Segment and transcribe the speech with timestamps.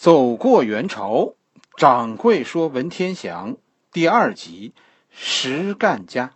[0.00, 1.34] 走过元朝，
[1.76, 3.58] 掌柜说文天祥
[3.92, 4.72] 第二集
[5.10, 6.32] 实干家。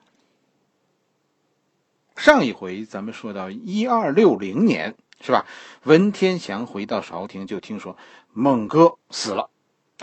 [2.14, 5.46] 上一回咱们说到一二六零年，是吧？
[5.84, 7.96] 文天祥回到朝廷，就听说
[8.34, 9.48] 蒙哥死了，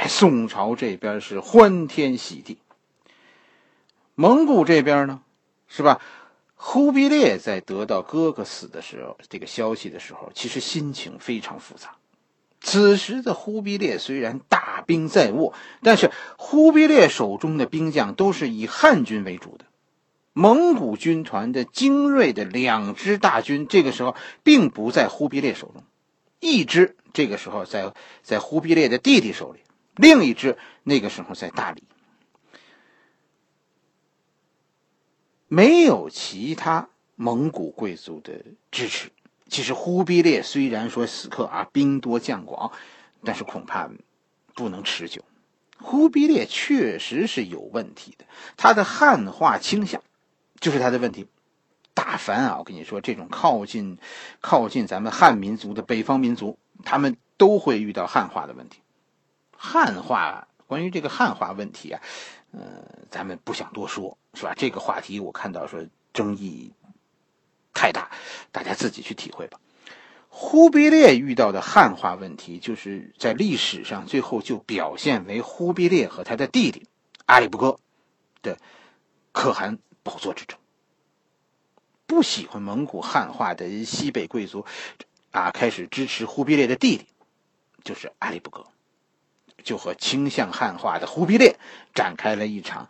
[0.07, 2.57] 宋朝这边是欢天喜地。
[4.15, 5.21] 蒙古这边呢，
[5.67, 6.01] 是吧？
[6.55, 11.97] 忽必烈在得到哥哥死的时候，这个消息的时候，其实心情非常复杂。
[12.61, 19.65] 此时的忽必烈虽然大兵在握，但是忽必烈手中的兵将都是以汉军为主的。
[20.33, 25.83] 蒙古军团的精锐的两支大军，这个时候并不在忽必烈手中，
[26.39, 29.59] 一支这个时候在在忽必烈的弟弟手里，
[29.95, 31.83] 另一支那个时候在大理。
[35.47, 38.33] 没有其他蒙古贵族的
[38.71, 39.09] 支持。
[39.51, 42.71] 其实忽必烈虽然说死磕啊，兵多将广，
[43.25, 43.89] 但是恐怕
[44.55, 45.21] 不能持久。
[45.77, 48.23] 忽必烈确实是有问题的，
[48.55, 50.01] 他的汉化倾向
[50.61, 51.27] 就是他的问题。
[51.93, 53.97] 大凡啊，我跟你说，这种靠近
[54.39, 58.79] 靠近咱们汉民族的北方民族，他们都会遇到汉化的问题。
[59.57, 62.01] 汉化关于这个汉化问题啊，
[62.53, 62.61] 呃，
[63.09, 64.53] 咱们不想多说，是吧？
[64.55, 66.71] 这个话题我看到说争议。
[67.73, 68.11] 太大，
[68.51, 69.59] 大家自己去体会吧。
[70.29, 76.87] 忽必烈遇到的汉化问题，就是在历史上最后就表现为忽必烈和他的弟弟
[77.25, 77.77] 阿里不哥
[78.41, 78.57] 的
[79.33, 80.57] 可汗宝座之争。
[82.07, 84.65] 不喜欢蒙古汉化的西北贵族
[85.31, 87.05] 啊，开始支持忽必烈的弟弟，
[87.83, 88.65] 就是阿里不哥，
[89.63, 91.57] 就和倾向汉化的忽必烈
[91.93, 92.89] 展开了一场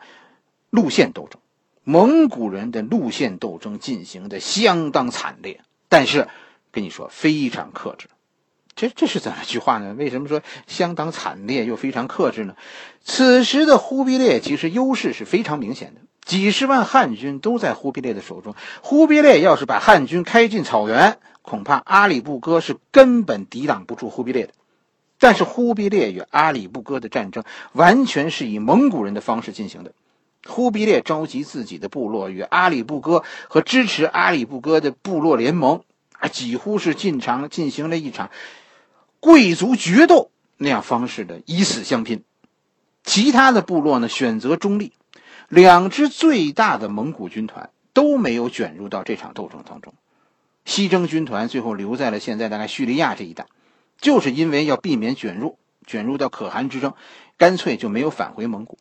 [0.70, 1.40] 路线斗争。
[1.84, 6.28] 蒙古人的路线斗争进行的相当惨烈，但是
[6.72, 8.08] 跟你说非常克制。
[8.76, 9.94] 这这是怎么一句话呢？
[9.98, 12.56] 为什么说相当惨烈又非常克制呢？
[13.04, 18.56] 此时的忽必烈其实优势是非常明显的，几十万汉军都在忽必烈的手中。
[18.82, 24.54] 忽必烈要是把汉军开进草原，恐怕阿里不哥是根本抵挡不住忽必烈的。
[25.20, 27.44] 但是忽必烈与阿里不哥的战争
[27.74, 29.92] 完全是以蒙古人的方式进行的。
[30.48, 38.32] 忽必烈召集自己的部落与阿里不哥和支持阿里不哥的部落联盟，啊，几乎是进场进行了一场
[39.20, 42.24] 贵族决斗那样方式的以死相拼。
[43.04, 44.94] 其他的部落呢选择中立，
[45.48, 49.94] 两支最大的蒙古军团都没有卷入到这场斗争当中。
[50.66, 53.48] 西征军团最后留在了现在大概叙利亚这一带，
[54.00, 56.94] 就是因为要避免卷入卷入到可汗之争，
[57.38, 58.78] 干脆就没有返回蒙古。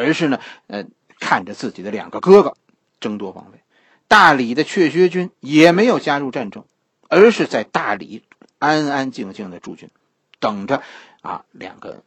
[0.00, 0.84] 而是呢，呃，
[1.18, 2.56] 看着自己的两个哥哥
[2.98, 3.60] 争夺王位，
[4.08, 6.64] 大理的雀薛军也没有加入战争，
[7.08, 8.24] 而是在大理
[8.58, 9.90] 安安静静的驻军，
[10.38, 10.82] 等着
[11.22, 12.02] 啊两个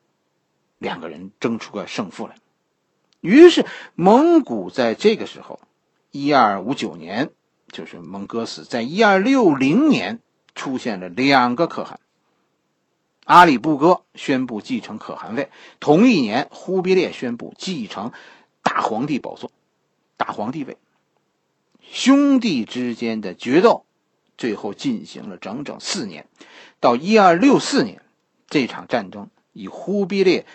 [0.78, 2.36] 两个人争出个胜负来。
[3.22, 3.66] 于是
[3.96, 5.62] 蒙古在这个时候，
[6.12, 7.30] 一二五九年，
[7.72, 10.20] 就是蒙哥死，在一二六零年
[10.56, 12.00] 出现了两个可汗。
[13.26, 18.12] 阿里不哥宣布继承可汗位，同一年，忽必烈宣布继承
[18.62, 19.50] 大皇帝宝座，
[20.18, 20.78] 大皇帝位。
[21.82, 23.86] 兄弟之间的决斗，
[24.38, 26.28] 最后进行了整整四年，
[26.80, 28.02] 到一二六四年，
[28.50, 30.46] 这场战争以忽必烈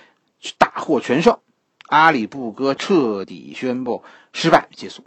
[0.58, 1.38] 大获全胜，
[1.86, 5.04] 阿里不哥彻底宣布失败结束。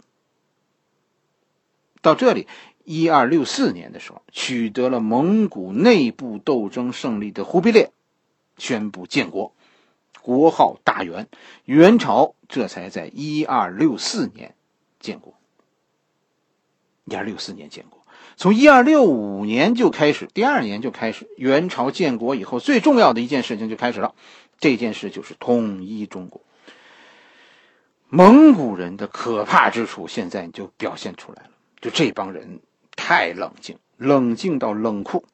[2.00, 2.48] 到这里。
[2.84, 7.92] 一二六四年的时候，取得了蒙古内部斗争胜利的忽必烈
[8.58, 9.54] 宣布建国，
[10.20, 11.28] 国号大元，
[11.64, 14.54] 元朝这才在一二六四年
[15.00, 15.34] 建国。
[17.04, 18.06] 一二六四年建国，
[18.36, 24.14] 从一二六五年就开始，第二年就开始，元朝建国以后最重要的一件事情就开始了，
[24.58, 26.40] 这件事就是统一中国。
[28.08, 31.50] 蒙古人的可怕之处现在就表现出来了，
[31.80, 32.60] 就这帮人。
[32.96, 35.24] 太冷静，冷静到冷酷。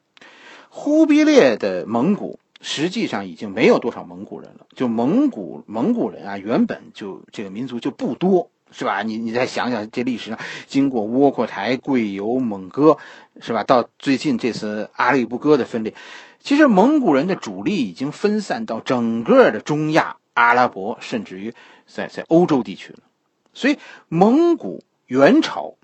[0.69, 4.67] 忽必烈的蒙古实际上已经没有多少蒙古人了。
[4.75, 9.01] 就蒙古蒙古人啊，原本就这个民族就不多，是吧？
[9.01, 12.97] 你你再想想，这历史上经过窝阔台、贵由、蒙哥，
[13.41, 13.63] 是吧？
[13.63, 15.95] 到最近这次阿里不哥的分裂，
[16.39, 21.53] 其实蒙古人的主力已经分散到整个的中亚、阿拉伯，甚至于
[21.87, 22.99] 在在欧洲地区了。
[23.53, 25.75] 所以蒙古元朝。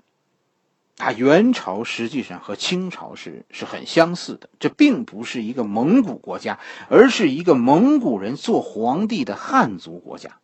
[0.98, 6.58] 啊元朝实际上和清朝是是很相似的，这并不是一个蒙古国家，
[6.88, 10.38] 而是一个蒙古人做皇帝的汉族国家。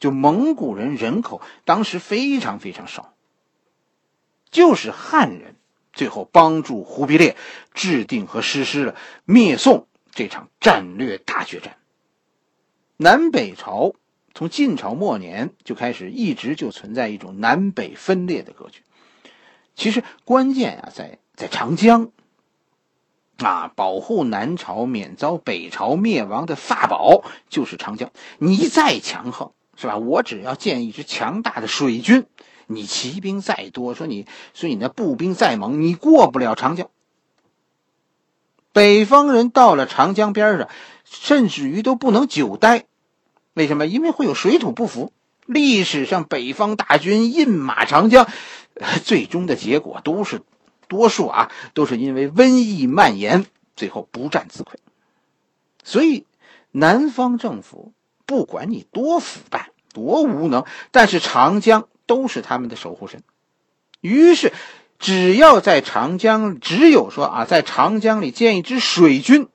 [0.00, 3.14] 就蒙古人人口当时非常非常少，
[4.50, 5.56] 就是汉人
[5.92, 7.36] 最后帮助忽必烈
[7.74, 8.94] 制定和实施了
[9.24, 11.76] 灭宋这场战略大决战。
[12.96, 13.94] 南北朝
[14.34, 18.82] 从晋朝末年就开始，一直就存在一种南北分裂的格局。
[19.78, 22.10] 其实关键啊，在在长江。
[23.38, 28.10] 啊，保护南朝免遭北朝灭亡的法宝就是长江。
[28.38, 29.96] 你再强横，是吧？
[29.96, 32.26] 我只要建一支强大的水军，
[32.66, 36.88] 你骑兵再多，说你说你那步兵再猛，你过不了长江。
[38.72, 40.68] 北方人到了长江边上，
[41.04, 42.86] 甚至于都不能久待。
[43.54, 43.86] 为什么？
[43.86, 45.12] 因为会有水土不服。
[45.46, 48.28] 历史上北方大军饮马长江，
[49.04, 50.42] 最终的结果都是。
[50.86, 53.44] 多数啊，都是因为瘟疫蔓延，
[53.76, 54.76] 最后不战自溃。
[55.84, 56.24] 所以，
[56.70, 57.92] 南方政府
[58.24, 63.22] 不管你多腐败、多无能，但是长江都是他们的守护神。
[64.00, 64.54] 于是，
[64.98, 69.48] 只要在长江，只有说啊，在长江里建一支水军，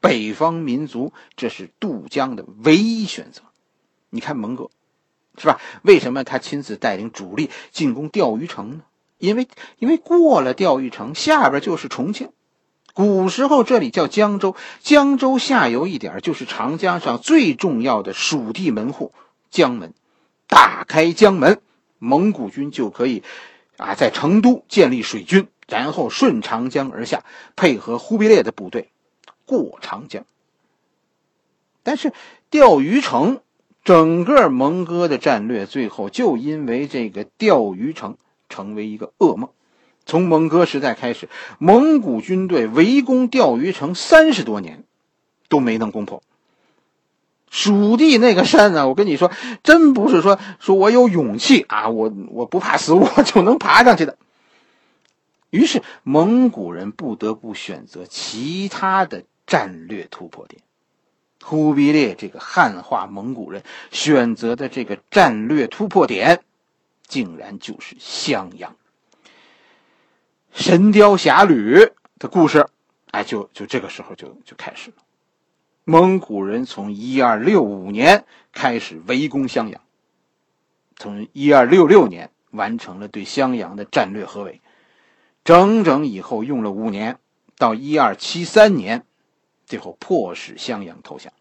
[0.00, 3.40] 北方民族这是渡江的唯一选择。
[4.10, 4.68] 你看蒙哥，
[5.40, 5.60] 是吧？
[5.82, 8.82] 为什么他亲自带领主力进攻钓鱼城呢？
[9.18, 9.48] 因为，
[9.78, 12.30] 因为过了钓鱼城，下边就是重庆。
[12.92, 19.12] 古时候这里叫江州，江州下游一点就是长江上最重要的属地门户
[19.50, 19.94] 江门。
[20.46, 21.60] 打开江门，
[21.98, 23.22] 蒙古军就可以
[23.76, 27.24] 啊，在成都建立水军，然后顺长江而下，
[27.56, 28.90] 配合忽必烈的部队
[29.46, 30.24] 过长江。
[31.82, 32.12] 但是
[32.50, 33.40] 钓鱼城，
[33.90, 38.16] 整个蒙哥的战略最后就因为这个钓鱼城。
[38.48, 39.50] 成为一个噩梦。
[40.04, 41.28] 从蒙哥时代开始，
[41.58, 44.82] 蒙古军队围攻钓鱼城三十多年，
[45.48, 46.20] 都没能攻破。
[47.48, 48.88] 蜀地那个山呢？
[48.88, 49.30] 我跟你说，
[49.62, 54.18] 真不是说说我有勇气啊，我我不怕死，我就能爬上去的。
[55.50, 60.60] 于是蒙古人不得不选择其他的战略突破点。
[61.42, 66.42] 忽必烈这个汉化蒙古人选择的这个战略突破点。
[67.08, 68.70] 竟然就是襄阳，
[70.52, 71.74] 《神雕侠侣》
[72.20, 72.64] 的故事，
[73.10, 74.96] 哎，就就这个时候就就开始了。
[75.82, 79.80] 蒙古人从一二六五年开始围攻襄阳，
[80.94, 84.60] 从一二六六年完成了对襄阳的战略合围，
[85.42, 87.18] 整整以后用了五年，
[87.58, 89.04] 到一二七三年，
[89.70, 91.32] 最后迫使襄阳投降。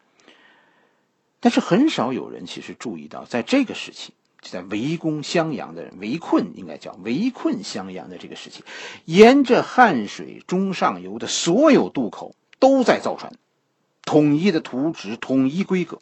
[1.41, 4.13] 但是很少有人其实注意到，在这个时期。
[4.41, 8.63] 就在围攻襄阳的人，围困应该叫围困襄阳的这个时期，
[9.03, 13.33] 沿着汉水中上游的所有渡口都在造船，
[14.05, 15.99] 统一的图纸，统一规格。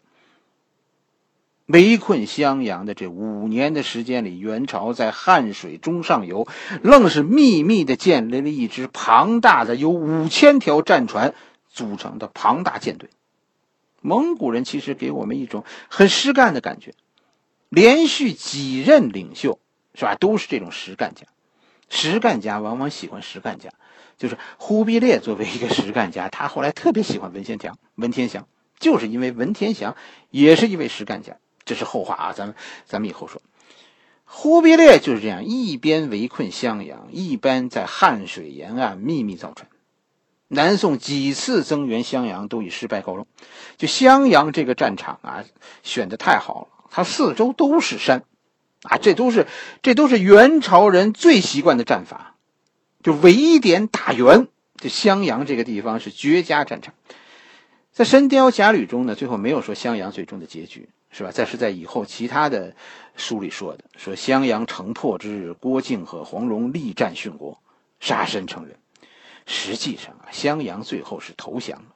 [1.65, 6.47] 围困襄阳的这五年的时间里，元朝在汉水中上游
[6.83, 11.33] 愣是秘密的建立了一支庞大的有五千条战船
[11.77, 13.11] 组成的庞大舰队。
[14.01, 16.95] 蒙古人其实给我们一种很实干的感觉。
[17.69, 19.59] 连续几任领袖，
[19.93, 20.15] 是吧？
[20.15, 21.27] 都是这种实干家。
[21.89, 23.69] 实干家往往喜欢实干家，
[24.17, 27.77] 就是忽必烈作为一个实干家，他后来特别喜欢文天祥。
[27.95, 28.47] 文天祥
[28.79, 29.95] 就是因为文天祥
[30.29, 33.41] 也是一位实干家，这是后话啊，咱们咱们以后说。
[34.25, 39.69] 忽必烈就是这样，一边围困襄阳，一边在汉水沿岸秘密造船。
[40.47, 43.27] 南宋几次增援襄阳都以失败告终。
[43.77, 45.43] 就襄阳这个战场啊，
[45.83, 46.67] 选的太好了。
[46.89, 48.23] 它四周都是山，
[48.83, 49.45] 啊，这都是
[49.81, 52.35] 这都是元朝人最习惯的战法，
[53.03, 54.47] 就围点打援。
[54.77, 56.93] 这襄阳这个地方是绝佳战场。
[57.91, 61.31] 在《神雕侠侣》中呢，最后没有说襄阳最终的结局，是吧？
[61.31, 62.75] 在是在以后其他的
[63.15, 67.59] 书里说的，说襄阳城破之日，郭靖和黄蓉力战殉国，
[67.99, 68.77] 杀身成仁。
[69.47, 71.95] 实际上啊，襄阳最后是投降了。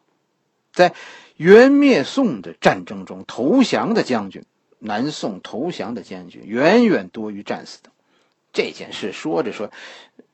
[0.73, 0.95] 在
[1.35, 4.43] 元灭宋的战争中，投降的将军。
[4.83, 7.91] 南宋投降的将军远远多于战死的，
[8.51, 9.69] 这件事说着说，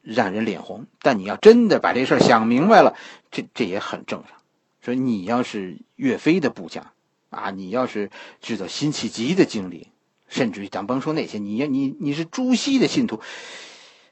[0.01, 0.85] 让人脸红。
[1.01, 2.95] 但你要真的把这事想明白了，
[3.29, 4.39] 这这也很正常。
[4.79, 6.93] 说你要是岳飞的部将，
[7.29, 8.09] 啊，你要是
[8.39, 9.89] 知道辛弃疾的经历，
[10.29, 13.19] 甚至于咱甭说那些，你你你是朱熹的信徒，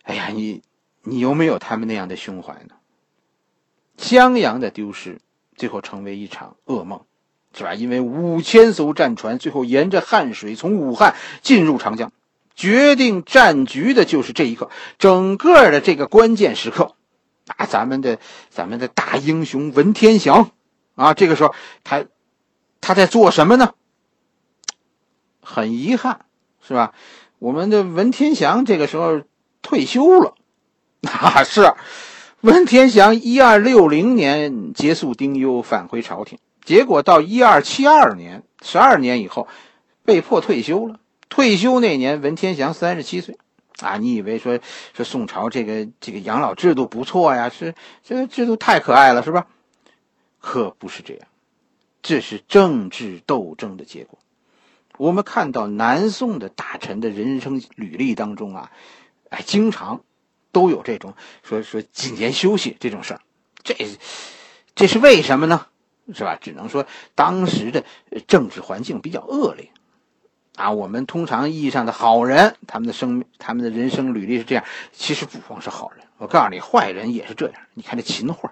[0.04, 0.64] 哎呀，你
[1.02, 2.75] 你有没有他们那样的胸怀呢？
[3.98, 5.20] 襄阳的丢失，
[5.56, 7.02] 最后成为一场噩梦。
[7.58, 7.74] 是吧？
[7.74, 12.12] 因为五千艘战船最后沿着汉水从武汉进入长江，
[12.54, 16.96] 决定战局的就是这一刻，整个的这个关键时刻，
[17.48, 20.52] 啊，咱们的咱们的大英雄文天祥，
[20.96, 22.04] 啊，这个时候他
[22.82, 23.74] 他在做什么呢？
[25.40, 26.26] 很遗憾，
[26.68, 26.94] 是吧？
[27.40, 29.22] 我们的文天祥这个时候
[29.62, 30.36] 退休了，
[31.08, 31.74] 啊，是
[32.46, 39.48] 文天祥一二六零年结束丁忧，返回朝廷，结果到一二七二年，十二年以后，
[40.04, 41.00] 被迫退休了。
[41.28, 43.40] 退休那年，文天祥三十七岁。
[43.80, 44.60] 啊，你以为说
[44.94, 47.50] 说宋朝这个这个养老制度不错呀？
[47.50, 47.74] 是
[48.04, 49.48] 这个制度太可爱了，是吧？
[50.40, 51.28] 可不是这样，
[52.04, 54.20] 这是政治斗争的结果。
[55.00, 58.72] 我们看到南宋的大臣的人生履历当中啊，
[59.30, 60.02] 哎，经常。
[60.56, 63.20] 都有这种说说几年休息这种事儿，
[63.62, 63.76] 这
[64.74, 65.66] 这是为什么呢？
[66.14, 66.38] 是吧？
[66.40, 67.84] 只能说当时的
[68.26, 69.70] 政治环境比较恶劣
[70.56, 70.72] 啊。
[70.72, 74.64] 我们通常意义上的好人，他们的生他们的人生履历是这样。
[74.94, 77.56] 其实不光是好人，我告诉你，坏人也是这样。
[77.74, 78.50] 你看这秦桧，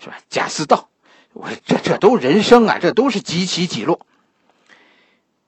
[0.00, 0.18] 是吧？
[0.28, 0.88] 贾似道，
[1.32, 4.00] 我说这这都人生啊，这都是几起几落。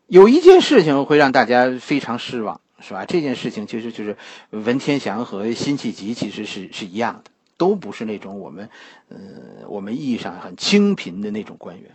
[0.06, 2.60] 有一件事情会让大家非常失望。
[2.80, 3.04] 是吧？
[3.04, 4.16] 这件事情其实就是
[4.50, 8.70] 文天祥和辛弃疾其实是是一样的，都不是那种我们，
[9.08, 11.90] 呃，我们意义上很清贫的那种官员，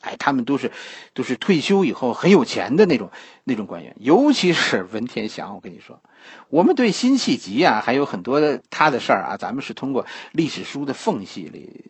[0.00, 0.72] 哎，他们都是
[1.14, 3.10] 都是退休以后很有钱的那种
[3.44, 3.94] 那种官员。
[4.00, 6.00] 尤其是文天祥，我跟你说，
[6.48, 11.84] 我们对辛弃疾啊还有很多他的事儿啊，咱们是通过历史书的缝隙里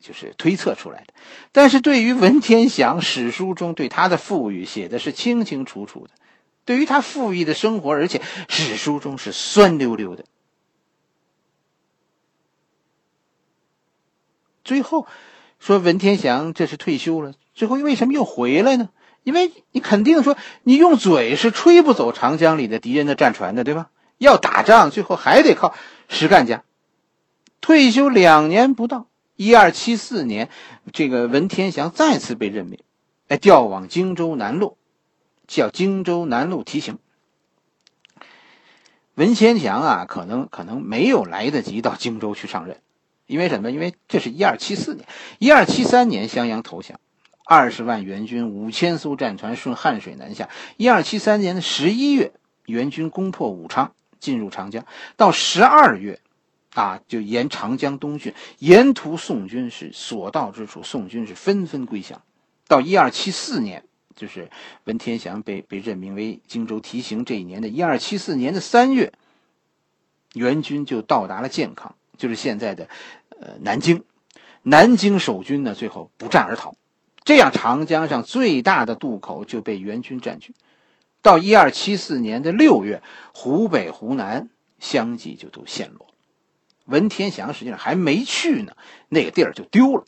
[0.00, 1.14] 就是推测出来的。
[1.52, 6.10] 但是对于文天祥，史书中对他的富裕写的是清清楚楚的。
[6.66, 10.26] 对于他富裕的生活，而且史书中是酸溜溜的。
[14.64, 15.06] 最后
[15.60, 18.90] 说文天祥这是退休了，最后为什么又回来呢？
[19.22, 23.90] 因为你肯定说你用嘴是吹不走长江里的敌人的战船的，对吧？
[24.18, 25.74] 要打仗，最后还得靠
[26.08, 26.64] 实干家。
[27.60, 30.48] 退休两年不到，一二七四年，
[30.92, 32.80] 这个文天祥再次被任命，
[33.28, 34.76] 哎，调往荆州南路。
[35.46, 36.98] 叫荆州南路提刑，
[39.14, 42.80] 文天祥啊，可能可能没有来得及到荆州去上任，
[43.26, 43.70] 因为什么？
[43.70, 45.06] 因为这是一二七四年，
[45.38, 46.98] 一二七三年襄阳投降，
[47.44, 50.48] 二十万援军，五千艘战船顺汉水南下。
[50.76, 52.32] 一二七三年的十一月，
[52.66, 54.84] 援军攻破武昌，进入长江。
[55.16, 56.20] 到十二月，
[56.74, 62.20] 啊，就沿长江东进，沿途宋军是所到之处，宋军是纷纷归降。
[62.66, 63.84] 到一二七四年。
[64.16, 64.50] 就是
[64.84, 69.12] 文天祥被被任命为荆州提刑这一年的一二七四年的三月，
[70.32, 72.88] 援军就到达了建康，就是现在的
[73.38, 74.02] 呃南京。
[74.62, 76.74] 南京守军呢，最后不战而逃，
[77.22, 80.54] 这样长江上最大的渡口就被援军占据。
[81.22, 84.48] 到一二七四年的六月，湖北、湖南
[84.80, 86.08] 相继就都陷落。
[86.86, 88.76] 文天祥实际上还没去呢，
[89.08, 90.04] 那个地儿就丢了。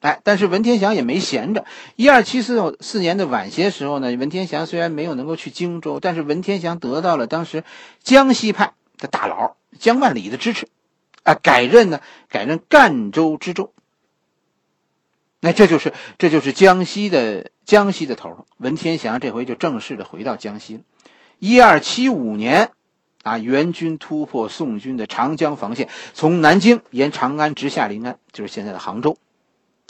[0.00, 1.66] 哎，但是文天祥也没闲着。
[1.94, 7.64] 一二七四四年的晚些时候呢，文天祥虽然没有能够去荆州，但是文天祥得到了当时
[8.02, 10.68] 江西派的大佬江万里的支持，
[11.22, 13.72] 啊，改任呢，改任赣州知州。
[15.40, 20.80] 那这就是这就是江西的江西的头文天祥这回就正式的回到江西了。
[21.38, 22.72] 一二七五年，
[23.22, 29.18] 啊，元军突破宋军的长江防线，从南京沿长安直下临安，就是现在的杭州。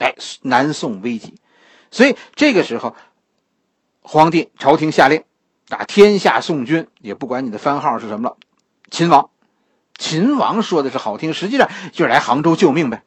[0.01, 1.35] 哎，南宋危急，
[1.91, 2.97] 所以这个时候，
[4.01, 5.25] 皇帝朝廷下令，
[5.69, 8.37] 啊，天下宋军也不管你的番号是什么了，
[8.91, 9.29] 秦王，
[9.99, 13.03] 秦王说的是好听，实际上就是来杭州救命呗。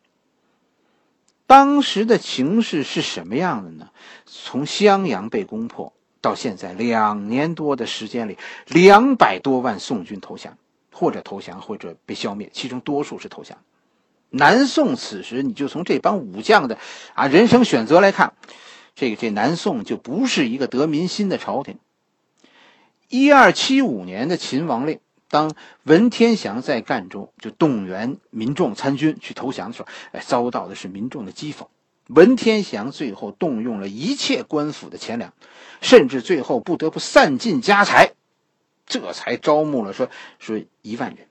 [1.47, 3.89] 当时的情势是什么样的呢？
[4.27, 10.55] 从襄阳被攻破到现在两年多的时间里，两百多万宋军投降，
[10.91, 13.57] 或者投降，或者被消灭，其中多数是投降。
[14.35, 16.79] 南宋此时，你就从这帮武将的
[17.13, 18.33] 啊人生选择来看，
[18.95, 21.77] 这个这南宋就不是一个得民心的朝廷。
[23.09, 24.99] 一二七五年的秦王令，
[25.29, 31.67] 当文天祥在赣州就动员民众参军去投降的时候，哎，遭到的是民众的讥讽。
[32.07, 35.31] 文天祥最后动用了一切官府的钱粮，
[35.79, 38.13] 甚至最后不得不散尽家财，
[38.87, 40.09] 这才招募了说
[40.39, 41.27] 说一万人。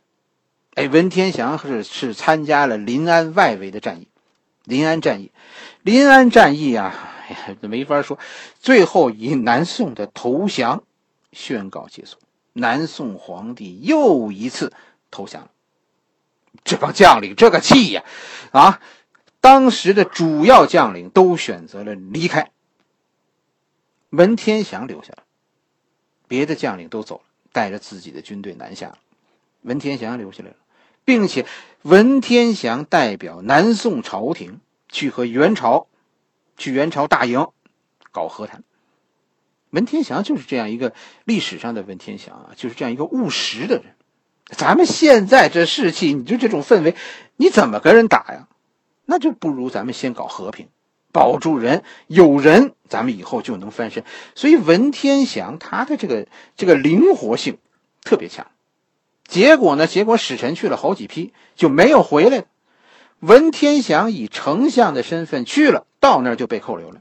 [0.75, 4.09] 哎，文天祥是是参加了临安外围的战役，
[4.65, 5.31] 临安战役，
[5.83, 7.13] 临安战役啊，
[7.61, 8.19] 没法说，
[8.59, 10.83] 最后以南宋的投降
[11.31, 12.17] 宣告结束，
[12.55, 14.73] 南宋皇帝又一次
[15.11, 15.51] 投降了。
[16.65, 18.03] 这帮将领这个气呀，
[18.51, 18.81] 啊，
[19.41, 22.51] 当时的主要将领都选择了离开，
[24.09, 25.25] 文天祥留下了，
[26.29, 28.97] 别的将领都走了，带着自己的军队南下，
[29.61, 30.57] 文天祥留下来了。
[31.05, 31.47] 并且，
[31.83, 35.87] 文天祥代表南宋朝廷去和元朝，
[36.57, 37.49] 去元朝大营
[38.11, 38.63] 搞和谈。
[39.71, 40.93] 文天祥就是这样一个
[41.25, 43.95] 历史上的文天祥啊，就是这样一个务实的人。
[44.51, 46.95] 咱们现在这士气，你就这种氛围，
[47.37, 48.49] 你怎么跟人打呀？
[49.07, 50.69] 那就不如咱们先搞和平，
[51.11, 54.05] 保住人，有人，咱们以后就能翻身。
[54.35, 57.59] 所以文天祥他的这个这个灵活性
[58.03, 58.47] 特别强。
[59.27, 59.87] 结果呢？
[59.87, 62.45] 结果使臣去了好几批，就没有回来。
[63.21, 67.01] 文天祥以丞相的身份去了，到那儿就被扣留了。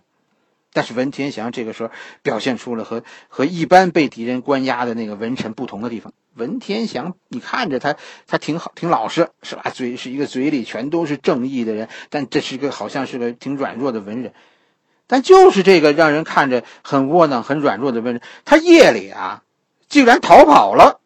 [0.72, 1.90] 但是文天祥这个时候
[2.22, 6.14] 表现出了和和一般被敌人关押的那个文臣不同的地方。
[6.34, 9.70] 文天祥，你看着他，他挺好，挺老实，是吧？
[9.74, 14.32] 嘴是一个嘴里全都是正义的人，但这是个好像是个挺软弱的文人。
[15.08, 19.44] 但就是这个让人看着很窝囊、很软弱的文人，他夜里啊，
[19.90, 21.01] 竟然逃跑了。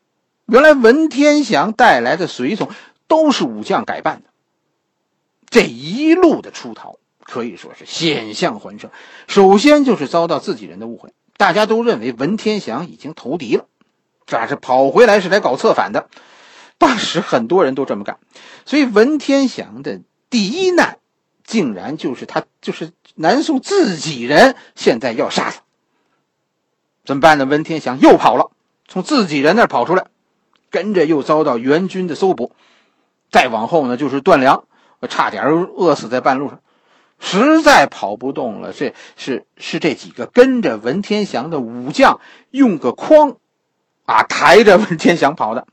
[0.45, 2.69] 原来文天祥带来的随从
[3.07, 4.29] 都是武将改扮的，
[5.49, 8.91] 这一路的出逃可以说是险象环生。
[9.27, 13.65] 首先就是遭到自己人的误会，大家都认为文天祥已经投敌了，
[14.27, 16.09] 这是跑回来是来搞策反的。
[16.77, 18.19] 当时很多人都这么干，
[18.65, 20.99] 所以文天祥的第一难，
[21.43, 25.61] 竟然就是他就是南宋自己人现在要杀他，
[27.05, 27.45] 怎么办呢？
[27.45, 28.51] 文天祥又跑了，
[28.87, 30.05] 从自己人那儿跑出来。
[30.75, 32.51] 跟着又遭到援军的搜捕，
[33.31, 34.65] 再往后呢就是断粮，
[35.07, 36.59] 差点饿死在半路上，
[37.17, 38.73] 实在跑不动了。
[38.73, 42.19] 这是是这几个跟着文天祥的武将
[42.51, 43.37] 用个筐，
[44.03, 45.65] 啊抬着文天祥跑的，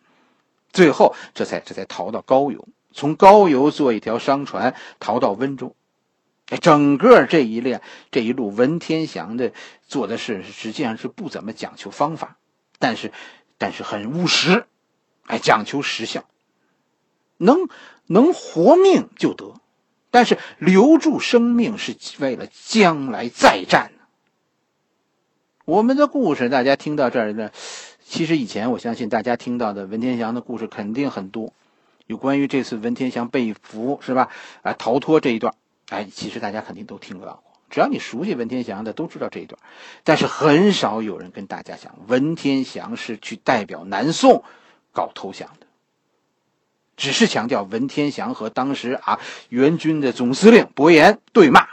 [0.72, 5.74] 最后这才这才逃到高邮，从高邮坐一条商船逃到温州。
[6.60, 7.82] 整个这一列
[8.12, 9.52] 这一路文天祥的
[9.88, 12.36] 做的事实际上是不怎么讲求方法，
[12.78, 13.10] 但是
[13.58, 14.64] 但是很务实。
[15.26, 16.24] 哎，讲求实效，
[17.36, 17.68] 能
[18.06, 19.54] 能活命就得，
[20.10, 23.92] 但是留住生命是为了将来再战。
[25.64, 27.50] 我们的故事，大家听到这儿呢，
[28.04, 31.52] 其实以前我相信大家听到的文天祥的故事肯定很多，
[32.06, 34.28] 有关于这次文天祥被俘是吧？
[34.62, 35.54] 啊，逃脱这一段，
[35.88, 37.44] 哎，其实大家肯定都听到过。
[37.70, 39.58] 只要你熟悉文天祥的，都知道这一段，
[40.02, 44.44] 但是很少有人跟大家讲文天祥是去代表南宋。
[44.92, 45.66] 搞投降的，
[46.96, 51.66] 只是强调文天祥和当时啊援军的总司令伯颜对骂。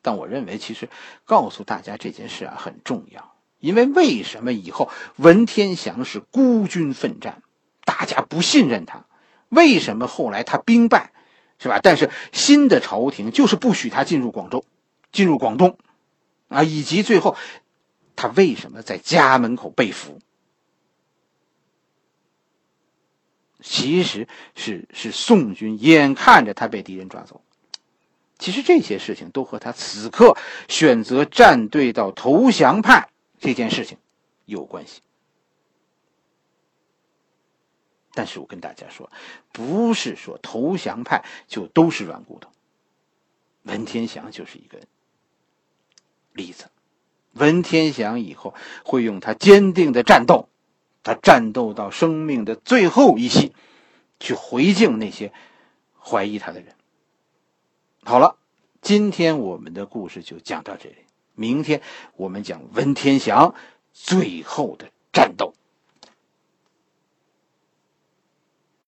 [0.00, 0.88] 但我认为，其实
[1.24, 7.42] 告诉大家这件事啊很重要，因为为什么以后文天祥是孤军奋战，
[7.84, 9.04] 大家不信任他？
[9.50, 11.12] 为什么后来他兵败，
[11.58, 11.80] 是吧？
[11.82, 14.64] 但是新的朝廷就是不许他进入广州，
[15.10, 15.76] 进入广东，
[16.48, 17.36] 啊，以及最后
[18.14, 20.20] 他为什么在家门口被俘？
[23.70, 27.42] 其实是是宋军眼看着他被敌人抓走，
[28.38, 33.98] 其实这些事情都和他此刻选择站队到投降派这件事情
[34.46, 35.02] 有关系。
[38.14, 39.12] 但是我跟大家说，
[39.52, 42.50] 不是说投降派就都是软骨头。
[43.64, 44.80] 文天祥就是一个
[46.32, 46.70] 例子，
[47.32, 50.48] 文天祥以后会用他坚定的战斗。
[51.02, 53.52] 他战斗到生命的最后一息，
[54.20, 55.32] 去回敬那些
[55.98, 56.74] 怀疑他的人。
[58.04, 58.36] 好了，
[58.80, 60.96] 今天我们的故事就讲到这里，
[61.34, 61.82] 明天
[62.16, 63.54] 我们讲文天祥
[63.92, 65.54] 最后的战斗。